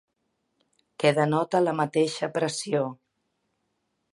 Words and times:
Que 1.03 1.11
denota 1.17 1.61
la 1.65 1.75
mateixa 1.81 2.31
pressió. 2.39 2.83